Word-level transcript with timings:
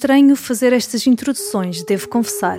Estranho 0.00 0.34
fazer 0.34 0.72
estas 0.72 1.06
introduções, 1.06 1.82
devo 1.82 2.08
confessar. 2.08 2.58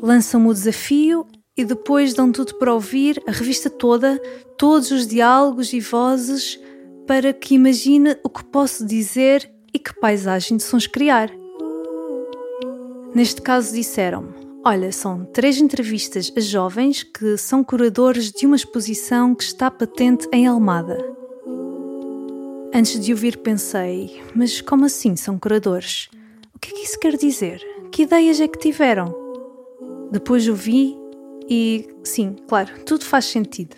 Lançam-me 0.00 0.48
o 0.48 0.54
desafio 0.54 1.26
e 1.54 1.62
depois 1.62 2.14
dão 2.14 2.32
tudo 2.32 2.54
para 2.54 2.72
ouvir, 2.72 3.22
a 3.28 3.30
revista 3.30 3.68
toda, 3.68 4.18
todos 4.56 4.90
os 4.92 5.06
diálogos 5.06 5.74
e 5.74 5.80
vozes, 5.80 6.58
para 7.06 7.34
que 7.34 7.54
imagine 7.54 8.16
o 8.24 8.30
que 8.30 8.46
posso 8.46 8.86
dizer 8.86 9.52
e 9.70 9.78
que 9.78 9.92
paisagem 9.92 10.56
de 10.56 10.62
sons 10.62 10.86
criar. 10.86 11.30
Neste 13.14 13.42
caso 13.42 13.74
disseram-me: 13.74 14.32
Olha, 14.64 14.90
são 14.90 15.26
três 15.26 15.58
entrevistas 15.58 16.32
a 16.34 16.40
jovens 16.40 17.02
que 17.02 17.36
são 17.36 17.62
curadores 17.62 18.32
de 18.32 18.46
uma 18.46 18.56
exposição 18.56 19.34
que 19.34 19.44
está 19.44 19.70
patente 19.70 20.26
em 20.32 20.46
Almada. 20.46 21.23
Antes 22.76 22.98
de 22.98 23.12
ouvir 23.12 23.36
pensei, 23.36 24.20
mas 24.34 24.60
como 24.60 24.84
assim 24.84 25.14
são 25.14 25.38
curadores? 25.38 26.08
O 26.52 26.58
que 26.58 26.72
é 26.72 26.74
que 26.74 26.80
isso 26.80 26.98
quer 26.98 27.16
dizer? 27.16 27.62
Que 27.92 28.02
ideias 28.02 28.40
é 28.40 28.48
que 28.48 28.58
tiveram? 28.58 29.14
Depois 30.10 30.48
ouvi 30.48 30.96
e, 31.48 31.86
sim, 32.02 32.34
claro, 32.48 32.72
tudo 32.84 33.04
faz 33.04 33.26
sentido. 33.26 33.76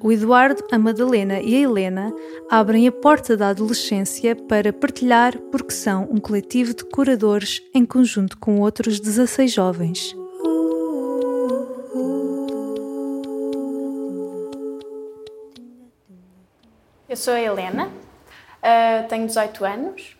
O 0.00 0.12
Eduardo, 0.12 0.62
a 0.70 0.78
Madalena 0.78 1.40
e 1.40 1.56
a 1.56 1.60
Helena 1.62 2.14
abrem 2.48 2.86
a 2.86 2.92
porta 2.92 3.36
da 3.36 3.48
adolescência 3.48 4.36
para 4.36 4.72
partilhar 4.72 5.36
porque 5.50 5.72
são 5.72 6.08
um 6.08 6.18
coletivo 6.18 6.72
de 6.72 6.84
curadores 6.84 7.60
em 7.74 7.84
conjunto 7.84 8.38
com 8.38 8.60
outros 8.60 9.00
16 9.00 9.52
jovens. 9.52 10.14
Eu 17.08 17.16
sou 17.16 17.34
a 17.34 17.40
Helena, 17.40 17.90
uh, 18.64 19.08
tenho 19.08 19.26
18 19.26 19.64
anos 19.64 20.16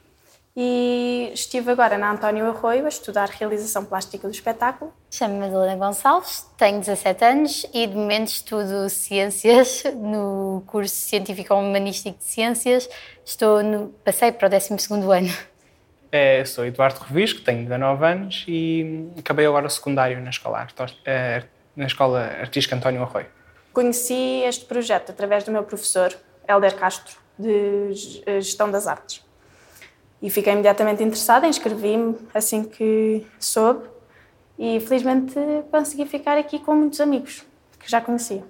e 0.57 1.31
estive 1.35 1.73
agora 1.73 1.99
na 1.99 2.13
António 2.13 2.47
Arroio 2.47 2.85
a 2.85 2.89
estudar 2.89 3.29
realização 3.29 3.85
plástica 3.85 4.29
do 4.29 4.33
espetáculo. 4.33 4.93
Chamo-me 5.11 5.41
Madalena 5.41 5.75
Gonçalves, 5.77 6.47
tenho 6.57 6.79
17 6.79 7.25
anos 7.25 7.67
e 7.75 7.87
de 7.87 7.97
momento 7.97 8.29
estudo 8.29 8.89
ciências 8.89 9.83
no 9.97 10.63
curso 10.67 10.95
científico-humanístico 10.95 12.19
de 12.19 12.25
ciências. 12.25 12.89
Estou 13.25 13.65
no, 13.65 13.89
passei 14.05 14.31
para 14.31 14.47
o 14.47 14.51
12 14.51 14.75
ano. 14.93 15.35
É, 16.13 16.45
sou 16.45 16.65
Eduardo 16.65 17.01
Revisco, 17.01 17.41
tenho 17.41 17.65
19 17.65 18.05
anos 18.05 18.45
e 18.47 19.11
acabei 19.19 19.47
agora 19.47 19.67
o 19.67 19.71
secundário 19.71 20.21
na 20.21 20.31
escola, 20.31 20.69
eh, 21.05 21.43
na 21.75 21.87
escola 21.87 22.21
Artística 22.41 22.77
António 22.77 23.03
Arroio. 23.03 23.27
Conheci 23.73 24.45
este 24.45 24.65
projeto 24.67 25.11
através 25.11 25.43
do 25.43 25.51
meu 25.51 25.65
professor, 25.65 26.17
Helder 26.47 26.77
Castro, 26.77 27.17
de 27.39 27.93
Gestão 28.41 28.71
das 28.71 28.87
Artes 28.87 29.25
e 30.25 30.31
fiquei 30.31 30.55
imediatamente 30.55 31.03
interessada, 31.03 31.47
inscrevi-me 31.47 32.17
assim 32.33 32.65
que 32.65 33.27
soube 33.39 33.87
e 34.59 34.81
felizmente 34.81 35.35
consegui 35.71 36.07
ficar 36.07 36.39
aqui 36.39 36.59
com 36.59 36.75
muitos 36.75 36.99
amigos 36.99 37.45
que 37.79 37.91
já 37.91 38.01
conhecia. 38.01 38.43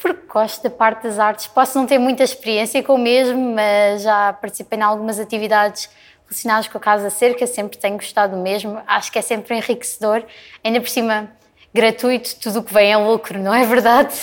Porque 0.00 0.26
gosto 0.26 0.62
da 0.62 0.70
parte 0.70 1.02
das 1.02 1.18
artes. 1.18 1.46
Posso 1.46 1.76
não 1.76 1.86
ter 1.86 1.98
muita 1.98 2.24
experiência 2.24 2.82
com 2.82 2.94
o 2.94 2.98
mesmo, 2.98 3.54
mas 3.54 4.02
já 4.02 4.32
participei 4.32 4.78
em 4.78 4.82
algumas 4.82 5.20
atividades 5.20 5.90
relacionadas 6.24 6.68
com 6.68 6.78
a 6.78 6.80
Casa 6.80 7.10
Cerca, 7.10 7.46
sempre 7.46 7.76
tenho 7.76 7.96
gostado 7.96 8.34
mesmo. 8.38 8.80
Acho 8.86 9.12
que 9.12 9.18
é 9.18 9.22
sempre 9.22 9.54
enriquecedor, 9.54 10.24
ainda 10.64 10.80
por 10.80 10.88
cima 10.88 11.30
gratuito, 11.74 12.34
tudo 12.40 12.60
o 12.60 12.62
que 12.62 12.72
vem 12.72 12.92
é 12.92 12.96
lucro, 12.96 13.38
não 13.38 13.52
é 13.52 13.66
verdade? 13.66 14.14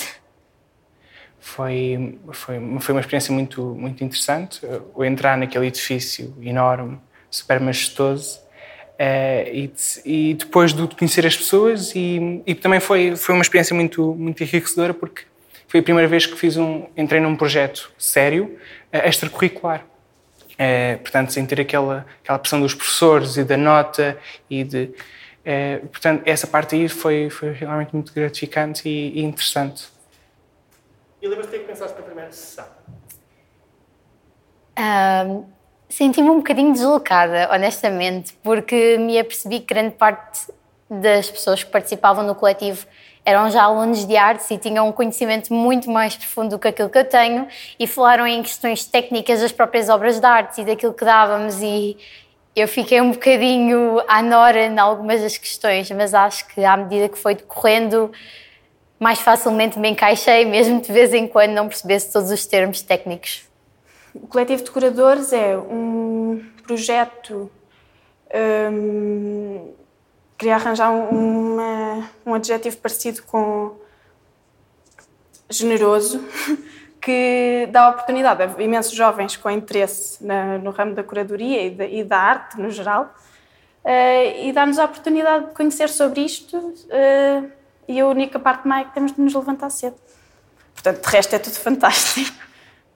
Foi, 1.49 2.19
foi, 2.31 2.59
foi 2.79 2.93
uma 2.93 3.01
experiência 3.01 3.33
muito, 3.33 3.63
muito 3.75 4.03
interessante. 4.03 4.61
O 4.93 5.03
entrar 5.03 5.37
naquele 5.37 5.67
edifício 5.67 6.33
enorme, 6.41 6.99
super 7.29 7.59
majestoso, 7.59 8.39
uh, 8.39 9.49
e, 9.51 9.71
e, 10.05 10.33
depois 10.35 10.73
de 10.73 10.88
conhecer 10.95 11.25
as 11.25 11.35
pessoas, 11.35 11.93
e, 11.95 12.41
e, 12.45 12.55
também 12.55 12.79
foi, 12.79 13.15
foi 13.15 13.33
uma 13.33 13.41
experiência 13.41 13.75
muito, 13.75 14.13
muito 14.15 14.41
enriquecedora, 14.43 14.93
porque 14.93 15.23
foi 15.67 15.79
a 15.79 15.83
primeira 15.83 16.07
vez 16.07 16.25
que 16.25 16.35
fiz 16.38 16.55
um, 16.55 16.85
entrei 16.95 17.19
num 17.19 17.35
projeto 17.35 17.91
sério, 17.97 18.57
uh, 18.93 19.07
extracurricular. 19.07 19.85
Uh, 20.53 20.99
portanto, 20.99 21.31
sem 21.31 21.45
ter 21.45 21.61
aquela, 21.61 22.05
aquela 22.21 22.38
pressão 22.38 22.61
dos 22.61 22.73
professores 22.73 23.38
e 23.38 23.43
da 23.43 23.57
nota 23.57 24.17
e 24.49 24.63
de... 24.63 24.91
portanto, 25.91 26.21
essa 26.25 26.45
parte 26.45 26.75
aí 26.75 26.89
foi, 26.89 27.29
foi 27.29 27.53
realmente 27.53 27.93
muito 27.93 28.13
gratificante 28.13 28.88
e, 28.88 29.19
e 29.19 29.23
interessante. 29.23 29.98
E 31.22 31.28
lembras-te 31.28 31.56
o 31.56 31.59
que 31.59 31.66
pensaste 31.66 31.97
na 31.97 32.03
primeira 32.03 32.31
sessão? 32.31 32.66
Um, 34.78 35.46
Senti-me 35.90 36.30
um 36.30 36.38
bocadinho 36.38 36.72
deslocada, 36.72 37.50
honestamente, 37.52 38.34
porque 38.44 38.96
me 39.00 39.18
apercebi 39.18 39.59
que 39.59 39.74
grande 39.74 39.96
parte 39.96 40.47
das 40.88 41.31
pessoas 41.31 41.63
que 41.63 41.72
participavam 41.72 42.24
no 42.24 42.35
coletivo 42.35 42.85
eram 43.25 43.50
já 43.50 43.63
alunos 43.63 44.06
de 44.06 44.16
artes 44.16 44.50
e 44.52 44.57
tinham 44.59 44.88
um 44.88 44.91
conhecimento 44.91 45.52
muito 45.52 45.90
mais 45.90 46.16
profundo 46.16 46.52
do 46.52 46.59
que 46.59 46.68
aquilo 46.68 46.90
que 46.90 46.97
eu 46.97 47.06
tenho 47.06 47.47
e 47.80 47.88
falaram 47.88 48.25
em 48.25 48.41
questões 48.44 48.86
técnicas 48.86 49.41
das 49.41 49.51
próprias 49.51 49.90
obras 49.90 50.19
de 50.19 50.25
arte 50.25 50.62
e 50.62 50.66
daquilo 50.66 50.94
que 50.94 51.03
dávamos 51.03 51.59
e 51.59 51.97
eu 52.56 52.68
fiquei 52.68 53.01
um 53.01 53.12
bocadinho 53.12 54.00
à 54.07 54.22
nora 54.22 54.66
em 54.66 54.78
algumas 54.78 55.22
das 55.22 55.38
questões, 55.38 55.90
mas 55.91 56.13
acho 56.13 56.47
que 56.50 56.63
à 56.63 56.78
medida 56.78 57.09
que 57.09 57.18
foi 57.18 57.34
decorrendo 57.34 58.12
mais 58.99 59.19
facilmente 59.19 59.79
me 59.79 59.89
encaixei, 59.89 60.43
mesmo 60.45 60.81
de 60.81 60.91
vez 60.91 61.13
em 61.13 61.25
quando 61.25 61.51
não 61.51 61.67
percebesse 61.67 62.11
todos 62.11 62.29
os 62.29 62.45
termos 62.45 62.81
técnicos. 62.81 63.47
O 64.13 64.27
Coletivo 64.27 64.63
de 64.63 64.71
Curadores 64.71 65.31
é 65.31 65.57
um 65.57 66.43
projeto. 66.63 67.49
Um, 68.71 69.73
queria 70.38 70.55
arranjar 70.55 70.91
uma, 70.91 72.09
um 72.25 72.33
adjetivo 72.33 72.77
parecido 72.77 73.23
com 73.23 73.77
generoso, 75.49 76.23
que 77.01 77.67
dá 77.71 77.89
oportunidade 77.89 78.43
a 78.43 78.61
imensos 78.61 78.93
jovens 78.93 79.38
com 79.38 79.49
interesse 79.49 80.23
na, 80.23 80.57
no 80.57 80.71
ramo 80.71 80.93
da 80.93 81.03
curadoria 81.03 81.65
e 81.65 81.69
da, 81.71 81.85
e 81.85 82.03
da 82.03 82.17
arte 82.17 82.59
no 82.59 82.69
geral, 82.69 83.15
uh, 83.83 84.43
e 84.43 84.51
dá-nos 84.51 84.77
a 84.77 84.85
oportunidade 84.85 85.47
de 85.47 85.53
conhecer 85.53 85.89
sobre 85.89 86.21
isto. 86.21 86.57
Uh, 86.57 87.58
e 87.89 88.00
a 88.00 88.05
única 88.05 88.38
parte 88.39 88.67
má 88.67 88.81
é 88.81 88.83
que 88.83 88.94
temos 88.94 89.13
de 89.13 89.19
nos 89.19 89.33
levantar 89.33 89.72
cedo. 89.72 89.95
Portanto, 90.75 91.03
de 91.03 91.09
resto 91.09 91.35
é 91.35 91.39
tudo 91.39 91.55
fantástico. 91.55 92.38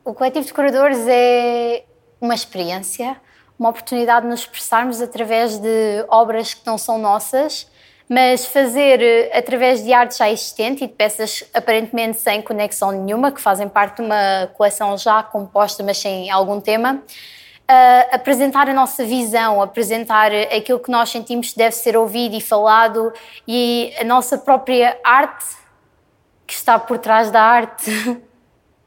O 0.05 0.13
coletivo 0.13 0.45
de 0.45 0.53
curadores 0.53 0.99
é 1.07 1.83
uma 2.21 2.35
experiência, 2.35 3.17
uma 3.57 3.69
oportunidade 3.69 4.21
de 4.21 4.29
nos 4.29 4.41
expressarmos 4.41 5.01
através 5.01 5.57
de 5.57 6.05
obras 6.09 6.53
que 6.53 6.65
não 6.65 6.77
são 6.77 6.99
nossas, 6.99 7.67
mas 8.07 8.45
fazer 8.45 9.01
eh, 9.01 9.35
através 9.35 9.83
de 9.83 9.91
arte 9.91 10.17
já 10.17 10.29
existente 10.29 10.83
e 10.83 10.87
de 10.87 10.93
peças 10.93 11.43
aparentemente 11.53 12.19
sem 12.19 12.41
conexão 12.41 12.91
nenhuma, 12.91 13.31
que 13.31 13.41
fazem 13.41 13.67
parte 13.67 13.95
de 13.95 14.03
uma 14.03 14.47
coleção 14.53 14.95
já 14.95 15.23
composta, 15.23 15.81
mas 15.81 15.97
sem 15.97 16.29
algum 16.29 16.61
tema. 16.61 17.01
Uh, 17.63 18.15
apresentar 18.15 18.67
a 18.67 18.73
nossa 18.73 19.05
visão, 19.05 19.61
apresentar 19.61 20.31
aquilo 20.33 20.79
que 20.79 20.91
nós 20.91 21.09
sentimos 21.09 21.51
que 21.51 21.57
deve 21.57 21.73
ser 21.73 21.95
ouvido 21.95 22.35
e 22.35 22.41
falado 22.41 23.13
e 23.47 23.93
a 23.97 24.03
nossa 24.03 24.37
própria 24.37 24.97
arte 25.01 25.45
que 26.45 26.53
está 26.53 26.77
por 26.77 26.97
trás 26.97 27.31
da 27.31 27.41
arte. 27.41 28.21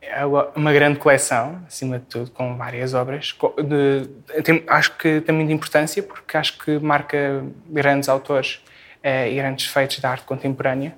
É 0.08 0.24
uma 0.24 0.72
grande 0.72 1.00
coleção, 1.00 1.60
acima 1.66 1.98
de 1.98 2.04
tudo, 2.04 2.30
com 2.30 2.56
várias 2.56 2.94
obras. 2.94 3.36
De, 3.64 4.42
tem, 4.42 4.62
acho 4.68 4.96
que 4.96 5.20
tem 5.20 5.34
muita 5.34 5.52
importância 5.52 6.00
porque 6.00 6.36
acho 6.36 6.58
que 6.58 6.78
marca 6.78 7.44
grandes 7.66 8.08
autores 8.08 8.62
eh, 9.02 9.32
e 9.32 9.34
grandes 9.34 9.66
feitos 9.66 9.98
da 9.98 10.10
arte 10.10 10.24
contemporânea. 10.24 10.94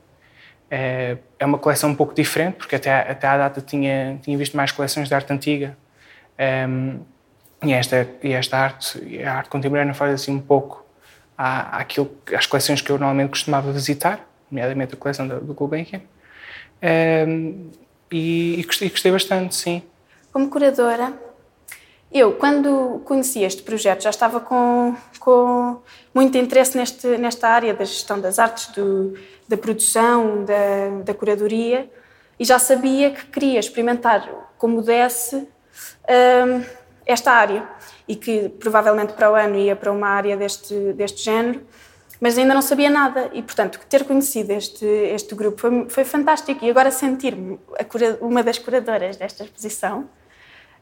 Eh, 0.70 1.16
é 1.38 1.46
uma 1.46 1.56
coleção 1.58 1.90
um 1.90 1.94
pouco 1.94 2.12
diferente, 2.12 2.56
porque 2.56 2.76
até, 2.76 2.92
até 3.10 3.26
à 3.26 3.38
data 3.38 3.62
tinha, 3.62 4.19
tinha 4.22 4.36
visto 4.36 4.56
mais 4.56 4.72
coleções 4.72 5.08
de 5.08 5.14
arte 5.14 5.32
antiga. 5.32 5.76
Um, 6.69 7.00
e 7.62 7.72
esta, 7.72 8.08
e 8.22 8.32
esta 8.32 8.56
arte, 8.56 9.22
a 9.22 9.34
arte 9.34 9.50
contemporânea 9.50 9.94
faz 9.94 10.14
assim 10.14 10.32
um 10.32 10.40
pouco 10.40 10.84
à, 11.37 11.78
àquilo, 11.78 12.10
às 12.37 12.46
coleções 12.46 12.81
que 12.81 12.90
eu 12.90 12.99
normalmente 12.99 13.31
costumava 13.31 13.72
visitar, 13.72 14.20
nomeadamente 14.50 14.94
a 14.94 14.96
coleção 14.96 15.26
do, 15.26 15.40
do 15.40 15.55
Gulbenkian. 15.55 16.00
Um, 16.82 17.70
e, 18.10 18.60
e, 18.60 18.62
gostei, 18.62 18.88
gostei 18.88 19.12
bastante, 19.12 19.55
sim. 19.55 19.82
Como 20.32 20.49
curadora, 20.49 21.12
eu, 22.12 22.32
quando 22.32 23.02
conheci 23.05 23.43
este 23.43 23.62
projeto, 23.62 24.02
já 24.02 24.10
estava 24.10 24.40
com, 24.40 24.96
com 25.19 25.81
muito 26.14 26.38
interesse 26.38 26.76
neste, 26.76 27.06
nesta 27.19 27.49
área 27.49 27.75
da 27.75 27.84
gestão 27.84 28.20
das 28.20 28.38
artes, 28.38 28.69
do, 28.69 29.14
da 29.46 29.56
produção, 29.56 30.44
da, 30.44 31.02
da 31.05 31.14
curadoria, 31.14 31.90
e 32.38 32.44
já 32.44 32.58
sabia 32.58 33.10
que 33.10 33.26
queria 33.26 33.58
experimentar 33.58 34.28
como 34.56 34.81
desse 34.81 35.37
um, 35.37 36.64
esta 37.08 37.32
área 37.32 37.66
e 38.06 38.14
que 38.14 38.50
provavelmente 38.50 39.14
para 39.14 39.32
o 39.32 39.34
ano 39.34 39.56
ia 39.56 39.75
para 39.75 39.90
uma 39.90 40.08
área 40.08 40.37
deste, 40.37 40.93
deste 40.93 41.25
género. 41.25 41.62
mas 42.20 42.37
ainda 42.37 42.52
não 42.52 42.60
sabia 42.62 42.90
nada 42.90 43.31
e, 43.32 43.43
portanto, 43.43 43.81
ter 43.88 44.05
conhecido 44.05 44.52
este, 44.52 44.84
este 44.84 45.34
grupo 45.34 45.58
foi, 45.58 45.88
foi 45.88 46.05
fantástico. 46.05 46.64
E 46.64 46.70
agora 46.70 46.90
sentir-me 46.90 47.58
uma 48.20 48.43
das 48.43 48.58
curadoras 48.58 49.16
desta 49.16 49.43
exposição 49.44 50.08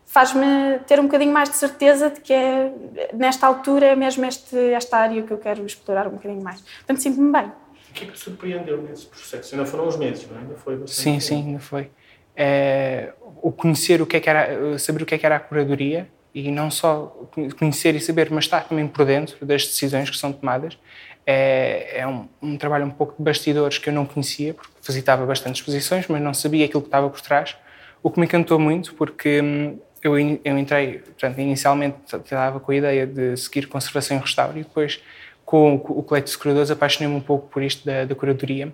faz-me 0.04 0.78
ter 0.86 0.98
um 1.00 1.04
bocadinho 1.04 1.32
mais 1.32 1.48
de 1.50 1.56
certeza 1.56 2.10
de 2.10 2.20
que 2.20 2.32
é, 2.32 2.72
nesta 3.12 3.46
altura 3.46 3.86
é 3.86 3.96
mesmo 3.96 4.24
este, 4.24 4.56
esta 4.72 4.96
área 4.98 5.22
que 5.22 5.32
eu 5.32 5.38
quero 5.38 5.64
explorar 5.66 6.06
um 6.06 6.12
bocadinho 6.12 6.42
mais. 6.42 6.60
Portanto, 6.60 7.02
sinto-me 7.02 7.32
bem. 7.32 7.46
O 7.90 7.92
que 7.92 8.04
é 8.04 8.06
que 8.08 8.18
surpreendeu 8.18 8.82
nesse 8.82 9.06
processo? 9.06 9.54
Ainda 9.54 9.66
foram 9.66 9.88
uns 9.88 9.96
meses, 9.96 10.28
não 10.30 10.38
é? 10.38 10.40
Ainda 10.40 10.54
foi 10.54 10.76
bastante 10.76 11.00
Sim, 11.00 11.12
tempo. 11.12 11.22
sim, 11.22 11.46
ainda 11.46 11.60
foi. 11.60 11.90
É, 12.36 13.12
o 13.42 13.50
conhecer 13.50 14.00
o 14.02 14.06
que 14.06 14.16
é 14.16 14.20
que 14.20 14.28
era, 14.30 14.78
saber 14.78 15.02
o 15.02 15.06
que 15.06 15.14
é 15.14 15.18
que 15.18 15.26
era 15.26 15.36
a 15.36 15.40
curadoria 15.40 16.08
e 16.36 16.50
não 16.50 16.70
só 16.70 17.16
conhecer 17.58 17.94
e 17.94 18.00
saber, 18.00 18.30
mas 18.30 18.44
estar 18.44 18.68
também 18.68 18.86
por 18.86 19.06
dentro 19.06 19.46
das 19.46 19.64
decisões 19.64 20.10
que 20.10 20.18
são 20.18 20.34
tomadas, 20.34 20.76
é, 21.24 22.00
é 22.00 22.06
um, 22.06 22.28
um, 22.42 22.58
trabalho 22.58 22.84
um 22.84 22.90
pouco 22.90 23.14
de 23.16 23.22
bastidores 23.22 23.78
que 23.78 23.88
eu 23.88 23.94
não 23.94 24.04
conhecia, 24.04 24.52
porque 24.52 24.70
visitava 24.86 25.24
bastante 25.24 25.56
exposições, 25.56 26.06
mas 26.08 26.20
não 26.20 26.34
sabia 26.34 26.66
aquilo 26.66 26.82
que 26.82 26.88
estava 26.88 27.08
por 27.08 27.22
trás, 27.22 27.56
o 28.02 28.10
que 28.10 28.20
me 28.20 28.26
encantou 28.26 28.58
muito, 28.58 28.92
porque 28.96 29.40
hum, 29.40 29.78
eu, 30.02 30.18
eu 30.18 30.58
entrei, 30.58 30.98
portanto, 30.98 31.38
inicialmente 31.40 31.96
estava 32.04 32.60
com 32.60 32.70
a 32.70 32.76
ideia 32.76 33.06
de 33.06 33.34
seguir 33.38 33.66
conservação 33.66 34.18
e 34.18 34.20
restauro, 34.20 34.58
e 34.58 34.62
depois, 34.62 35.02
com 35.42 35.76
o 35.76 36.02
coletivo 36.02 36.36
de 36.36 36.42
curadores, 36.42 36.70
apaixonei-me 36.70 37.16
um 37.16 37.20
pouco 37.20 37.48
por 37.48 37.62
isto 37.62 37.82
da, 37.86 38.04
da 38.04 38.14
curadoria, 38.14 38.70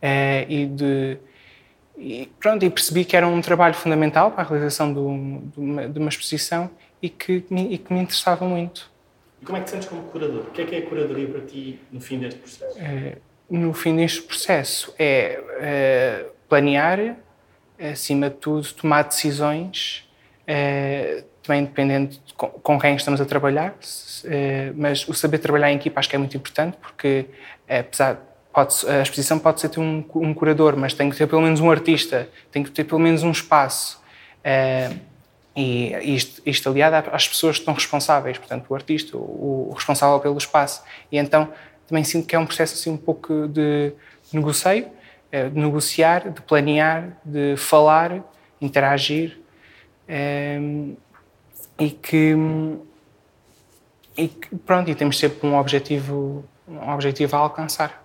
é, 0.00 0.46
e 0.48 0.64
de 0.64 1.18
e 2.00 2.32
pronto, 2.40 2.64
e 2.64 2.70
percebi 2.70 3.04
que 3.04 3.14
era 3.14 3.28
um 3.28 3.40
trabalho 3.42 3.74
fundamental 3.74 4.30
para 4.30 4.42
a 4.42 4.46
realização 4.46 4.92
de, 4.92 4.98
uma, 4.98 5.86
de 5.86 5.98
uma, 5.98 6.08
exposição 6.08 6.70
e 7.02 7.10
que, 7.10 7.44
e 7.50 7.78
que 7.78 7.92
me 7.92 8.00
interessava 8.00 8.46
muito. 8.46 8.90
E 9.42 9.44
como 9.44 9.58
é 9.58 9.60
que 9.60 9.66
te 9.66 9.72
sentes 9.72 9.88
como 9.88 10.02
curador? 10.04 10.44
O 10.44 10.50
que 10.50 10.62
é 10.62 10.64
que 10.64 10.74
é 10.76 10.78
a 10.78 10.86
curadoria 10.86 11.28
para 11.28 11.42
ti 11.42 11.78
no 11.92 12.00
fim 12.00 12.18
deste 12.18 12.40
processo? 12.40 12.78
É, 12.78 13.18
no 13.50 13.74
fim 13.74 13.96
deste 13.96 14.22
processo 14.22 14.94
é, 14.98 15.42
é 15.60 16.26
planear, 16.48 17.16
acima 17.78 18.30
de 18.30 18.36
tudo, 18.36 18.66
tomar 18.72 19.02
decisões, 19.02 20.08
é, 20.46 21.24
também 21.42 21.64
dependendo 21.64 22.16
de 22.24 22.34
com, 22.34 22.48
com 22.48 22.80
quem 22.80 22.96
estamos 22.96 23.20
a 23.20 23.26
trabalhar, 23.26 23.74
mas 24.74 25.06
o 25.06 25.12
saber 25.12 25.38
trabalhar 25.38 25.70
em 25.70 25.76
equipa 25.76 26.00
acho 26.00 26.08
que 26.08 26.16
é 26.16 26.18
muito 26.18 26.36
importante 26.36 26.76
porque, 26.80 27.26
apesar 27.68 28.29
Pode, 28.52 28.74
a 28.88 29.02
exposição 29.02 29.38
pode 29.38 29.60
ser 29.60 29.68
ter 29.68 29.78
um, 29.78 30.04
um, 30.14 30.34
curador, 30.34 30.76
mas 30.76 30.92
tem 30.92 31.08
que 31.08 31.16
ter 31.16 31.26
pelo 31.26 31.40
menos 31.40 31.60
um 31.60 31.70
artista, 31.70 32.28
tem 32.50 32.62
que 32.62 32.70
ter 32.70 32.84
pelo 32.84 33.00
menos 33.00 33.22
um 33.22 33.30
espaço. 33.30 34.00
Uh, 34.40 34.98
e 35.54 36.14
isto, 36.14 36.42
isto 36.44 36.68
aliado 36.68 37.10
às 37.12 37.28
pessoas 37.28 37.56
que 37.56 37.62
estão 37.62 37.74
responsáveis, 37.74 38.38
portanto, 38.38 38.66
o 38.68 38.74
artista, 38.74 39.16
o, 39.16 39.68
o, 39.70 39.72
responsável 39.74 40.18
pelo 40.20 40.38
espaço. 40.38 40.82
E 41.12 41.18
então 41.18 41.52
também 41.86 42.02
sinto 42.02 42.26
que 42.26 42.34
é 42.34 42.38
um 42.38 42.46
processo 42.46 42.74
assim 42.74 42.90
um 42.90 42.96
pouco 42.96 43.48
de 43.48 43.92
negocio, 44.32 44.86
eh, 45.30 45.48
de 45.48 45.58
negociar, 45.58 46.30
de 46.30 46.40
planear, 46.40 47.16
de 47.24 47.56
falar, 47.56 48.22
interagir. 48.60 49.40
Eh, 50.08 50.60
e 51.78 51.90
que 51.90 52.36
e 54.16 54.28
pronto 54.66 54.90
e 54.90 54.94
temos 54.94 55.18
sempre 55.18 55.46
um 55.48 55.56
objetivo 55.56 56.44
um 56.68 56.92
objetivo 56.92 57.36
a 57.36 57.38
alcançar 57.38 57.99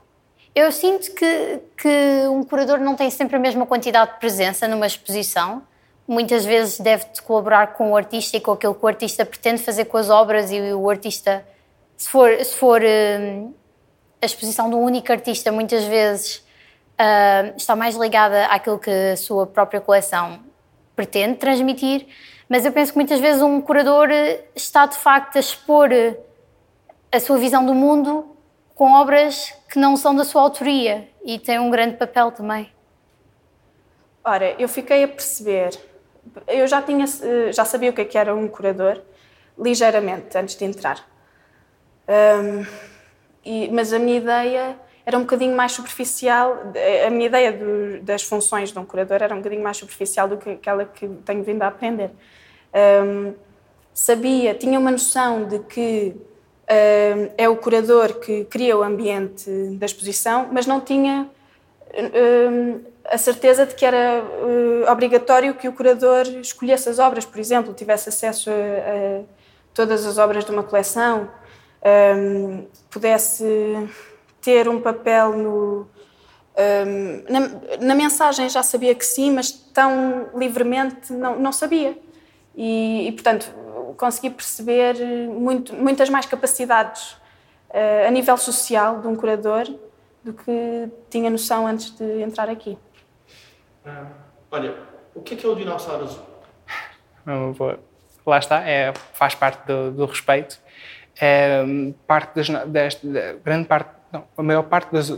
eu 0.56 0.72
sinto 0.72 1.12
que, 1.12 1.60
que 1.76 2.28
um 2.30 2.42
curador 2.42 2.80
não 2.80 2.96
tem 2.96 3.10
sempre 3.10 3.36
a 3.36 3.40
mesma 3.40 3.66
quantidade 3.66 4.14
de 4.14 4.20
presença 4.20 4.66
numa 4.70 4.88
exposição. 4.88 5.62
Muitas 6.08 6.46
vezes 6.46 6.80
deve-te 6.80 7.22
colaborar 7.22 7.74
com 7.74 7.92
o 7.92 7.98
artista 7.98 8.38
e 8.38 8.40
com 8.40 8.52
aquilo 8.52 8.74
que 8.74 8.86
o 8.86 8.88
artista 8.88 9.26
pretende 9.26 9.62
fazer 9.62 9.86
com 9.86 9.98
as 9.98 10.10
obras 10.10 10.52
e 10.52 10.62
o 10.72 10.90
artista, 10.90 11.46
se 11.98 12.08
for, 12.08 12.32
se 12.42 12.56
for 12.56 12.82
uh, 12.82 13.54
a 14.22 14.26
exposição 14.26 14.70
de 14.70 14.76
um 14.76 14.82
único 14.82 15.12
artista, 15.12 15.52
muitas 15.52 15.84
vezes 15.84 16.38
uh, 16.38 17.54
está 17.58 17.76
mais 17.76 17.98
ligada 17.98 18.46
àquilo 18.46 18.80
que 18.80 19.12
a 19.12 19.18
sua 19.18 19.46
própria 19.46 19.82
coleção 19.82 20.40
pretende 20.96 21.36
transmitir. 21.36 22.08
Mas 22.48 22.64
eu 22.64 22.72
penso 22.72 22.94
que 22.94 22.98
muitas 22.98 23.20
vezes 23.20 23.42
um 23.42 23.60
curador 23.60 24.08
está 24.56 24.86
de 24.86 24.96
facto 24.96 25.36
a 25.36 25.40
expor 25.40 25.90
a 27.12 27.20
sua 27.20 27.38
visão 27.38 27.66
do 27.66 27.74
mundo 27.74 28.35
com 28.76 28.92
obras 28.92 29.54
que 29.72 29.80
não 29.80 29.96
são 29.96 30.14
da 30.14 30.26
sua 30.26 30.42
autoria 30.42 31.08
e 31.24 31.40
têm 31.40 31.58
um 31.58 31.72
grande 31.72 31.96
papel 31.96 32.32
também. 32.32 32.70
Ora, 34.24 34.54
eu 34.60 34.68
fiquei 34.68 35.04
a 35.04 35.08
perceber, 35.08 35.80
eu 36.48 36.68
já 36.68 36.82
tinha, 36.82 37.06
já 37.52 37.64
sabia 37.64 37.90
o 37.90 37.94
que, 37.94 38.02
é 38.02 38.20
era 38.20 38.36
um 38.36 38.48
curador, 38.48 39.02
ligeiramente 39.58 40.38
antes 40.38 40.56
de 40.56 40.66
entrar. 40.66 41.08
Um, 42.08 42.66
e, 43.46 43.70
mas 43.70 43.94
a 43.94 44.00
minha 44.00 44.18
ideia 44.18 44.78
era 45.06 45.18
um 45.18 45.22
bocadinho 45.22 45.56
mais 45.56 45.72
superficial, 45.72 46.58
a 47.06 47.10
minha 47.10 47.28
ideia 47.28 47.54
do, 47.54 48.02
das 48.02 48.24
funções 48.24 48.72
de 48.72 48.80
um 48.80 48.86
curador 48.86 49.22
era 49.22 49.34
um 49.34 49.38
bocadinho 49.38 49.64
mais 49.64 49.78
superficial 49.78 50.28
do 50.28 50.38
que 50.38 50.50
aquela 50.50 50.84
que 50.84 51.08
tenho 51.24 51.44
vindo 51.44 51.62
a 51.62 51.68
aprender. 51.68 52.12
Um, 52.74 53.36
sabia, 53.94 54.54
tinha 54.56 54.80
uma 54.80 54.92
noção 54.92 55.46
de 55.48 55.60
que 55.60 56.16
é 56.68 57.48
o 57.48 57.56
curador 57.56 58.16
que 58.20 58.46
cria 58.46 58.76
o 58.78 58.84
ambiente 58.84 59.50
da 59.78 59.86
exposição, 59.86 60.50
mas 60.52 60.66
não 60.66 60.82
tinha 60.82 61.30
a 63.10 63.18
certeza 63.18 63.66
de 63.66 63.76
que 63.76 63.86
era 63.86 64.24
uh, 64.24 64.92
obrigatório 64.92 65.54
que 65.54 65.68
o 65.68 65.74
curador 65.74 66.26
escolhesse 66.42 66.90
as 66.90 67.00
obras, 67.00 67.26
por 67.26 67.40
exemplo, 67.40 67.74
tivesse 67.74 68.10
acesso 68.10 68.50
a, 68.50 69.24
todas 69.74 70.06
as 70.06 70.18
obras 70.18 70.46
de 70.46 70.52
uma 70.52 70.64
coleção, 70.64 71.30
pudesse 72.90 73.46
ter 74.42 74.68
um 74.68 74.82
papel 74.82 75.38
no. 75.38 75.88
Na, 77.30 77.86
na, 77.86 77.94
mensagem 77.96 78.48
já 78.48 78.64
sabia 78.64 78.96
que 78.96 79.06
sim, 79.06 79.30
mas 79.30 79.52
tão 79.52 80.30
livremente 80.34 81.12
não, 81.12 81.38
não 81.38 81.52
sabia. 81.52 81.98
E, 82.56 83.10
e, 83.10 83.12
portanto, 83.12 83.54
consegui 83.98 84.30
perceber 84.30 84.96
muito, 85.28 85.74
muitas 85.74 86.10
mais 86.10 86.26
capacidades 86.26 87.14
uh, 87.70 88.08
a 88.08 88.12
nível 88.12 88.38
social 88.38 89.02
de 89.02 89.08
um 89.08 89.16
curador 89.16 89.66
do 90.24 90.34
que 90.34 90.90
tinha 91.10 91.30
noção 91.30 91.68
antes 91.68 91.92
de 91.92 92.22
entrar 92.22 92.50
aqui. 92.50 92.78
Ah, 93.86 94.08
olha, 94.52 94.76
o 95.14 95.22
que 95.22 95.36
é 95.36 95.38
que 95.38 95.46
é 95.46 95.50
o 95.50 95.56
dinossauro 95.56 96.04
azul? 96.04 96.26
Lá 98.26 98.40
está, 98.40 98.68
é, 98.68 98.92
faz 99.14 99.36
parte 99.36 99.66
do, 99.68 99.92
do 99.92 100.06
respeito. 100.06 100.60
É, 101.20 101.64
parte 102.08 102.36
das, 102.36 102.50
desta, 102.68 103.08
grande 103.44 103.68
parte, 103.68 103.90
não, 104.12 104.24
a 104.36 104.44
maior 104.44 104.64
parte 104.64 104.92
das, 104.92 105.10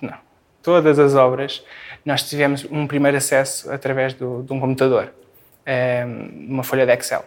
não, 0.00 0.18
todas 0.62 0.98
as 0.98 1.14
obras, 1.14 1.64
nós 2.04 2.28
tivemos 2.28 2.64
um 2.70 2.86
primeiro 2.86 3.16
acesso 3.16 3.70
através 3.70 4.14
do, 4.14 4.42
de 4.42 4.52
um 4.52 4.60
computador, 4.60 5.12
é, 5.66 6.04
uma 6.06 6.62
folha 6.62 6.86
de 6.86 6.92
Excel 6.92 7.24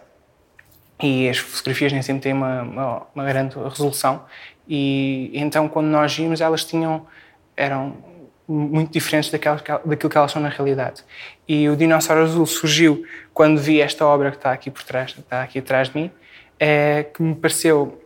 e 1.02 1.28
as 1.28 1.38
fotografias 1.38 1.92
nem 1.92 2.02
sempre 2.02 2.22
têm 2.22 2.32
uma, 2.32 2.62
uma, 2.62 3.06
uma, 3.14 3.24
grande 3.24 3.56
resolução. 3.58 4.24
E 4.68 5.30
então 5.34 5.68
quando 5.68 5.86
nós 5.86 6.14
vimos 6.16 6.40
elas 6.40 6.64
tinham 6.64 7.06
eram 7.56 7.96
muito 8.48 8.92
diferentes 8.92 9.30
daquelas, 9.30 9.62
daquilo 9.62 10.10
que 10.10 10.16
elas 10.16 10.30
são 10.30 10.40
na 10.40 10.48
realidade. 10.48 11.04
E 11.48 11.68
o 11.68 11.76
dinossauro 11.76 12.22
azul 12.22 12.46
surgiu 12.46 13.04
quando 13.34 13.60
vi 13.60 13.80
esta 13.80 14.06
obra 14.06 14.30
que 14.30 14.36
está 14.36 14.52
aqui 14.52 14.70
por 14.70 14.82
trás 14.82 15.14
está 15.18 15.42
aqui 15.42 15.58
atrás 15.58 15.88
de 15.88 15.98
mim 15.98 16.10
é, 16.58 17.02
que 17.02 17.22
me 17.22 17.34
pareceu 17.34 18.00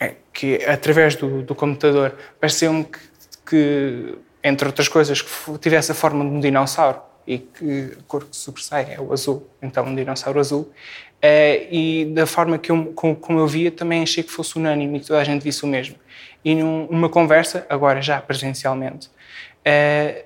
é, 0.00 0.14
que 0.32 0.62
através 0.64 1.16
do, 1.16 1.42
do 1.42 1.54
computador 1.54 2.14
pareceu-me 2.38 2.84
que, 2.84 2.98
que, 3.46 4.18
entre 4.42 4.66
outras 4.66 4.88
coisas 4.88 5.22
que 5.22 5.58
tivesse 5.58 5.92
a 5.92 5.94
forma 5.94 6.24
de 6.24 6.30
um 6.30 6.40
dinossauro 6.40 7.00
e 7.26 7.38
que 7.38 7.96
a 7.98 8.02
cor 8.06 8.24
que 8.24 8.36
sobressai 8.36 8.94
é 8.94 9.00
o 9.00 9.12
azul, 9.12 9.48
então 9.60 9.84
um 9.84 9.94
dinossauro 9.94 10.38
azul. 10.38 10.70
Uh, 11.16 11.66
e 11.70 12.04
da 12.14 12.26
forma 12.26 12.58
que 12.58 12.70
eu, 12.70 12.92
como, 12.94 13.16
como, 13.16 13.38
eu 13.38 13.46
via, 13.46 13.70
também 13.70 14.02
achei 14.02 14.22
que 14.22 14.30
fosse 14.30 14.56
unânime 14.56 14.98
e 14.98 15.00
que 15.00 15.06
toda 15.06 15.20
a 15.20 15.24
gente 15.24 15.42
visse 15.42 15.64
o 15.64 15.66
mesmo. 15.66 15.96
E 16.44 16.54
num, 16.54 16.86
numa 16.90 17.08
conversa, 17.08 17.66
agora 17.68 18.02
já 18.02 18.20
presencialmente, 18.20 19.08
uh, 19.08 20.24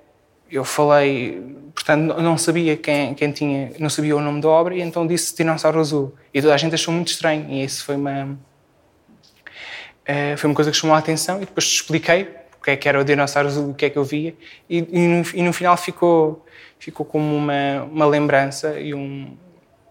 eu 0.50 0.64
falei, 0.64 1.40
portanto, 1.72 2.20
não 2.20 2.36
sabia 2.36 2.76
quem, 2.76 3.14
quem 3.14 3.30
tinha, 3.30 3.72
não 3.78 3.88
sabia 3.88 4.16
o 4.16 4.20
nome 4.20 4.40
da 4.40 4.48
obra, 4.48 4.74
e 4.74 4.80
então 4.80 5.06
disse 5.06 5.34
Dinossauro 5.36 5.78
Azul. 5.78 6.14
E 6.34 6.42
toda 6.42 6.54
a 6.54 6.56
gente 6.56 6.74
achou 6.74 6.92
muito 6.92 7.08
estranho, 7.08 7.46
e 7.48 7.62
isso 7.64 7.84
foi 7.84 7.94
uma. 7.94 8.36
Uh, 10.08 10.36
foi 10.36 10.50
uma 10.50 10.56
coisa 10.56 10.72
que 10.72 10.76
chamou 10.76 10.96
a 10.96 10.98
atenção, 10.98 11.36
e 11.36 11.46
depois 11.46 11.64
expliquei 11.64 12.22
o 12.58 12.62
que 12.62 12.72
é 12.72 12.76
que 12.76 12.88
era 12.88 13.00
o 13.00 13.04
Dinossauro 13.04 13.48
Azul, 13.48 13.70
o 13.70 13.74
que 13.74 13.86
é 13.86 13.90
que 13.90 13.96
eu 13.96 14.04
via, 14.04 14.34
e, 14.68 14.78
e, 14.78 15.06
no, 15.06 15.22
e 15.34 15.42
no 15.42 15.52
final 15.52 15.76
ficou, 15.76 16.44
ficou 16.80 17.06
como 17.06 17.36
uma, 17.36 17.84
uma 17.84 18.06
lembrança 18.06 18.78
e 18.78 18.92
um, 18.92 19.36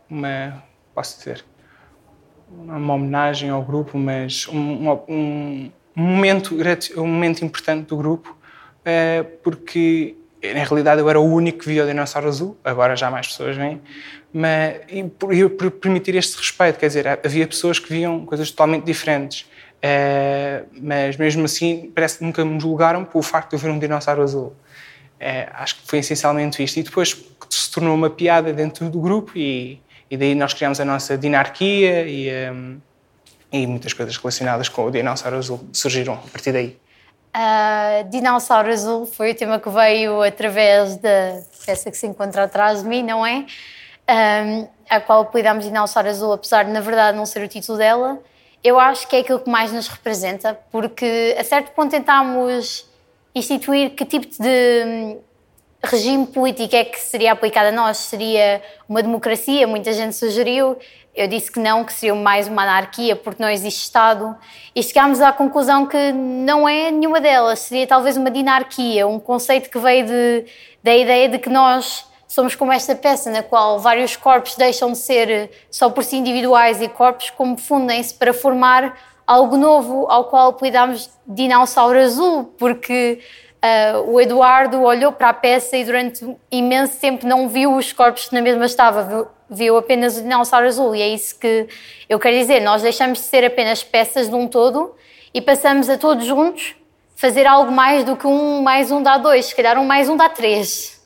uma 0.09 0.68
posso 0.99 1.17
dizer, 1.17 1.45
uma 2.51 2.93
homenagem 2.95 3.49
ao 3.49 3.63
grupo, 3.63 3.97
mas 3.97 4.47
um, 4.49 4.89
um, 5.07 5.71
um 5.95 6.01
momento, 6.01 6.57
um 6.97 7.07
momento 7.07 7.45
importante 7.45 7.87
do 7.87 7.95
grupo, 7.95 8.37
é, 8.83 9.23
porque 9.23 10.17
na 10.43 10.65
realidade 10.65 10.99
eu 10.99 11.09
era 11.09 11.19
o 11.19 11.23
único 11.23 11.59
que 11.59 11.67
via 11.67 11.85
o 11.85 11.87
dinossauro 11.87 12.27
azul, 12.27 12.57
agora 12.65 12.97
já 12.97 13.09
mais 13.09 13.27
pessoas 13.27 13.55
vêm, 13.55 13.81
mas 14.33 14.81
e 14.89 15.03
por, 15.05 15.29
por 15.51 15.71
permitir 15.71 16.15
este 16.15 16.35
respeito, 16.37 16.77
quer 16.77 16.87
dizer, 16.87 17.07
havia 17.07 17.47
pessoas 17.47 17.79
que 17.79 17.89
viam 17.89 18.25
coisas 18.25 18.51
totalmente 18.51 18.83
diferentes. 18.83 19.47
Uh, 19.81 20.67
mas 20.81 21.15
mesmo 21.15 21.45
assim, 21.45 21.89
parece 21.95 22.17
que 22.17 22.25
nunca 22.25 22.43
me 22.43 22.59
julgaram 22.59 23.05
por 23.05 23.19
o 23.19 23.23
facto 23.23 23.51
de 23.51 23.55
eu 23.55 23.59
ver 23.59 23.69
um 23.69 23.79
dinossauro 23.79 24.21
azul. 24.21 24.47
Uh, 25.21 25.49
acho 25.53 25.77
que 25.77 25.87
foi 25.87 25.99
essencialmente 25.99 26.61
isto. 26.61 26.77
E 26.77 26.83
depois 26.83 27.17
se 27.49 27.71
tornou 27.71 27.95
uma 27.95 28.09
piada 28.09 28.51
dentro 28.51 28.89
do 28.89 28.99
grupo 28.99 29.31
e, 29.37 29.79
e 30.09 30.17
daí 30.17 30.35
nós 30.35 30.53
criamos 30.53 30.79
a 30.79 30.85
nossa 30.85 31.17
dinarquia 31.17 32.07
e, 32.07 32.29
um, 32.51 32.79
e 33.51 33.67
muitas 33.67 33.93
coisas 33.93 34.15
relacionadas 34.17 34.69
com 34.69 34.85
o 34.85 34.91
dinossauro 34.91 35.37
azul 35.37 35.67
surgiram 35.71 36.13
a 36.13 36.29
partir 36.31 36.51
daí. 36.51 36.77
Uh, 37.29 38.09
dinossauro 38.09 38.69
Azul 38.69 39.05
foi 39.05 39.31
o 39.31 39.35
tema 39.35 39.59
que 39.59 39.69
veio 39.69 40.23
através 40.23 40.95
da 40.97 41.41
peça 41.63 41.91
que 41.91 41.97
se 41.97 42.07
encontra 42.07 42.45
atrás 42.45 42.81
de 42.81 42.89
mim, 42.89 43.03
não 43.03 43.23
é? 43.25 43.45
Um, 44.09 44.67
a 44.89 44.99
qual 44.99 45.21
apelidamos 45.21 45.65
Dinossauro 45.65 46.09
Azul, 46.09 46.33
apesar 46.33 46.65
de 46.65 46.71
na 46.71 46.81
verdade 46.81 47.15
não 47.15 47.27
ser 47.27 47.43
o 47.43 47.47
título 47.47 47.77
dela. 47.77 48.19
Eu 48.63 48.79
acho 48.79 49.07
que 49.07 49.15
é 49.15 49.19
aquilo 49.19 49.39
que 49.39 49.49
mais 49.49 49.71
nos 49.71 49.87
representa, 49.87 50.59
porque 50.71 51.35
a 51.39 51.43
certo 51.43 51.71
ponto 51.73 51.91
tentámos 51.91 52.89
instituir 53.35 53.91
que 53.91 54.03
tipo 54.05 54.27
de 54.41 54.83
hum, 54.85 55.19
regime 55.83 56.27
político 56.27 56.75
é 56.75 56.83
que 56.83 56.99
seria 56.99 57.31
aplicado 57.31 57.69
a 57.69 57.71
nós. 57.71 57.97
Seria 57.97 58.61
uma 58.87 59.01
democracia? 59.01 59.65
Muita 59.67 59.93
gente 59.93 60.15
sugeriu. 60.15 60.77
Eu 61.15 61.27
disse 61.27 61.51
que 61.51 61.59
não, 61.59 61.83
que 61.83 61.91
seria 61.91 62.15
mais 62.15 62.47
uma 62.47 62.63
anarquia, 62.63 63.15
porque 63.15 63.41
não 63.41 63.49
existe 63.49 63.83
Estado. 63.83 64.35
E 64.75 64.81
chegámos 64.83 65.19
à 65.21 65.31
conclusão 65.31 65.85
que 65.85 66.11
não 66.11 66.67
é 66.67 66.91
nenhuma 66.91 67.19
delas. 67.19 67.59
Seria 67.59 67.87
talvez 67.87 68.15
uma 68.15 68.29
dinarquia, 68.29 69.07
um 69.07 69.19
conceito 69.19 69.69
que 69.69 69.79
veio 69.79 70.05
de, 70.05 70.45
da 70.83 70.95
ideia 70.95 71.27
de 71.27 71.39
que 71.39 71.49
nós 71.49 72.05
somos 72.27 72.55
como 72.55 72.71
esta 72.71 72.95
peça 72.95 73.31
na 73.31 73.41
qual 73.41 73.79
vários 73.79 74.15
corpos 74.15 74.55
deixam 74.55 74.91
de 74.91 74.99
ser 74.99 75.49
só 75.71 75.89
por 75.89 76.03
si 76.03 76.15
individuais 76.15 76.79
e 76.79 76.87
corpos 76.87 77.31
como 77.31 77.57
fundem-se 77.57 78.13
para 78.13 78.33
formar 78.33 78.95
algo 79.25 79.57
novo, 79.57 80.07
ao 80.09 80.25
qual 80.25 80.49
apelidámos 80.49 81.09
dinossauro 81.25 81.99
azul, 81.99 82.45
porque 82.57 83.19
uh, 83.63 84.11
o 84.11 84.19
Eduardo 84.19 84.81
olhou 84.81 85.11
para 85.11 85.29
a 85.29 85.33
peça 85.33 85.77
e 85.77 85.83
durante 85.83 86.25
imenso 86.51 86.99
tempo 86.99 87.25
não 87.25 87.47
viu 87.47 87.75
os 87.75 87.91
corpos 87.93 88.29
que 88.29 88.35
na 88.35 88.41
mesma 88.41 88.65
estava, 88.65 89.31
viu 89.49 89.77
apenas 89.77 90.17
o 90.17 90.21
dinossauro 90.21 90.67
azul 90.67 90.95
e 90.95 91.01
é 91.01 91.07
isso 91.07 91.37
que 91.39 91.67
eu 92.07 92.19
quero 92.19 92.37
dizer. 92.37 92.61
Nós 92.61 92.81
deixamos 92.81 93.19
de 93.19 93.25
ser 93.25 93.43
apenas 93.45 93.83
peças 93.83 94.29
de 94.29 94.35
um 94.35 94.47
todo 94.47 94.95
e 95.33 95.41
passamos 95.41 95.89
a 95.89 95.97
todos 95.97 96.25
juntos 96.25 96.75
fazer 97.15 97.45
algo 97.45 97.71
mais 97.71 98.03
do 98.03 98.15
que 98.15 98.25
um 98.25 98.61
mais 98.61 98.91
um 98.91 99.03
dá 99.03 99.17
dois, 99.17 99.47
se 99.47 99.55
calhar 99.55 99.77
um 99.77 99.85
mais 99.85 100.07
um 100.07 100.15
dá 100.15 100.29
três. 100.29 100.99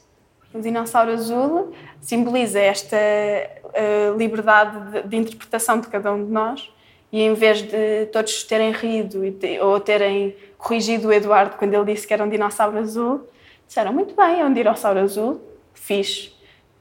O 0.53 0.61
dinossauro 0.61 1.11
azul 1.11 1.73
simboliza 1.99 2.59
esta 2.59 2.95
uh, 2.95 4.17
liberdade 4.17 4.91
de, 4.91 5.07
de, 5.07 5.15
interpretação 5.15 5.79
de 5.79 5.87
cada 5.87 6.13
um 6.13 6.23
de 6.23 6.31
nós 6.31 6.71
e 7.13 7.21
em 7.21 7.33
vez 7.33 7.61
de 7.61 8.07
todos 8.07 8.43
terem 8.43 8.71
rido 8.71 9.21
ou 9.61 9.79
terem 9.79 10.35
corrigido 10.57 11.07
o 11.07 11.13
Eduardo 11.13 11.55
quando 11.55 11.73
ele 11.73 11.93
disse 11.93 12.05
que 12.05 12.13
era 12.13 12.23
um 12.23 12.29
dinossauro 12.29 12.77
azul, 12.77 13.25
disseram 13.65 13.93
muito 13.93 14.13
bem, 14.13 14.41
é 14.41 14.45
um 14.45 14.53
dinossauro 14.53 14.99
azul, 14.99 15.41
fixe 15.73 16.33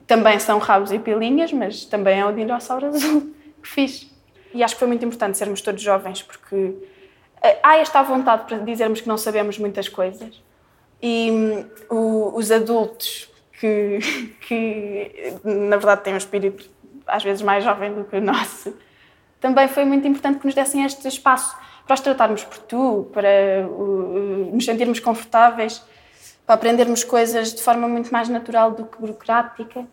também 0.06 0.38
são 0.38 0.58
rabos 0.58 0.92
e 0.92 0.98
pilinhas, 0.98 1.52
mas 1.52 1.84
também 1.86 2.20
é 2.20 2.26
o 2.26 2.32
dinossauro 2.32 2.86
azul 2.86 3.32
fiz. 3.62 4.10
E 4.52 4.62
acho 4.62 4.74
que 4.74 4.78
foi 4.78 4.88
muito 4.88 5.04
importante 5.04 5.38
sermos 5.38 5.62
todos 5.62 5.80
jovens, 5.80 6.22
porque 6.22 6.74
eh, 7.42 7.58
há 7.62 7.78
esta 7.78 8.02
vontade 8.02 8.44
para 8.46 8.58
dizermos 8.58 9.00
que 9.00 9.08
não 9.08 9.16
sabemos 9.16 9.56
muitas 9.56 9.88
coisas. 9.88 10.42
E 11.00 11.30
um, 11.30 11.64
o, 11.88 12.36
os 12.36 12.50
adultos, 12.50 13.30
que, 13.58 13.98
que 14.46 15.34
na 15.42 15.76
verdade 15.76 16.02
têm 16.02 16.14
um 16.14 16.18
espírito 16.18 16.68
às 17.06 17.24
vezes 17.24 17.40
mais 17.40 17.64
jovem 17.64 17.94
do 17.94 18.04
que 18.04 18.16
o 18.16 18.20
nosso, 18.20 18.76
também 19.42 19.68
foi 19.68 19.84
muito 19.84 20.06
importante 20.08 20.38
que 20.38 20.46
nos 20.46 20.54
dessem 20.54 20.84
este 20.84 21.06
espaço 21.06 21.54
para 21.84 21.94
os 21.94 22.00
tratarmos 22.00 22.44
por 22.44 22.58
tu, 22.58 23.10
para 23.12 23.66
nos 24.52 24.64
sentirmos 24.64 25.00
confortáveis 25.00 25.82
para 26.46 26.54
aprendermos 26.54 27.04
coisas 27.04 27.52
de 27.54 27.62
forma 27.62 27.86
muito 27.88 28.12
mais 28.12 28.28
natural 28.28 28.72
do 28.72 28.84
que 28.84 29.00
burocrática 29.00 29.84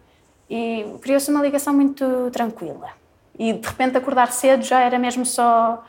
e 0.50 0.86
criou-se 1.02 1.30
uma 1.30 1.42
ligação 1.42 1.74
muito 1.74 2.30
tranquila. 2.32 2.90
E 3.38 3.54
de 3.54 3.68
repente 3.68 3.98
acordar 3.98 4.32
cedo 4.32 4.64
já 4.64 4.82
era 4.82 4.98
mesmo 4.98 5.26
só 5.26 5.84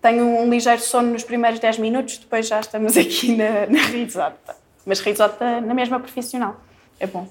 tenho 0.00 0.24
um 0.24 0.50
ligeiro 0.50 0.80
sono 0.80 1.12
nos 1.12 1.22
primeiros 1.22 1.60
10 1.60 1.78
minutos, 1.78 2.18
depois 2.18 2.48
já 2.48 2.60
estamos 2.60 2.96
aqui 2.98 3.36
na, 3.36 3.66
na 3.66 3.86
risota. 3.86 4.56
Mas 4.84 5.00
risota 5.00 5.60
na 5.60 5.74
mesma 5.74 6.00
profissional. 6.00 6.56
É 6.98 7.06
bom. 7.06 7.28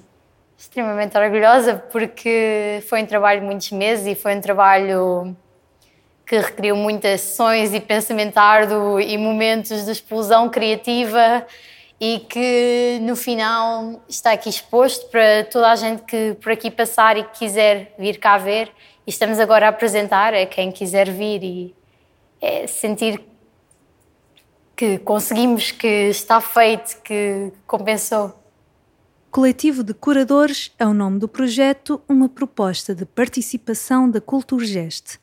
Extremamente 0.58 1.18
orgulhosa 1.18 1.84
porque 1.92 2.82
foi 2.88 3.04
um 3.04 3.06
trabalho 3.06 3.42
de 3.42 3.46
muitos 3.46 3.72
meses 3.72 4.06
e 4.06 4.16
foi 4.16 4.36
um 4.36 4.42
trabalho 4.42 5.36
que 6.26 6.38
requeriu 6.38 6.76
muitas 6.76 7.22
sessões 7.22 7.74
e 7.74 7.80
pensamento 7.80 8.38
árduo 8.38 9.00
e 9.00 9.18
momentos 9.18 9.86
de 9.86 9.92
explosão 9.92 10.50
criativa 10.50 11.46
e 12.00 12.20
que 12.20 13.00
no 13.04 13.16
final 13.16 14.02
está 14.10 14.32
aqui 14.32 14.50
exposto 14.50 15.08
para 15.10 15.44
toda 15.46 15.72
a 15.72 15.76
gente 15.76 16.02
que 16.04 16.36
por 16.42 16.52
aqui 16.52 16.72
passar 16.72 17.16
e 17.16 17.24
que 17.24 17.40
quiser 17.40 17.94
vir 18.00 18.18
cá 18.18 18.38
ver. 18.38 18.72
E 19.06 19.10
estamos 19.12 19.40
agora 19.40 19.68
a 19.68 19.70
apresentar 19.70 20.34
a 20.34 20.46
quem 20.46 20.72
quiser 20.72 21.12
vir 21.12 21.44
e 21.44 21.76
é, 22.42 22.66
sentir 22.66 23.22
que 24.76 24.98
conseguimos, 24.98 25.70
que 25.70 26.10
está 26.10 26.42
feito, 26.42 27.00
que 27.04 27.54
compensou. 27.68 28.34
Coletivo 29.30 29.84
de 29.84 29.94
Curadores 29.94 30.74
é 30.80 30.88
o 30.88 30.94
nome 30.94 31.20
do 31.20 31.28
projeto, 31.28 32.02
uma 32.10 32.28
proposta 32.28 32.96
de 32.96 33.06
participação 33.06 34.10
da 34.10 34.20
Culturgest. 34.20 35.21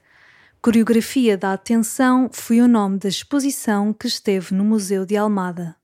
Coreografia 0.61 1.38
da 1.38 1.53
Atenção 1.53 2.29
foi 2.33 2.61
o 2.61 2.67
nome 2.67 2.99
da 2.99 3.09
exposição 3.09 3.93
que 3.93 4.09
esteve 4.09 4.53
no 4.53 4.65
Museu 4.65 5.07
de 5.07 5.17
Almada. 5.17 5.77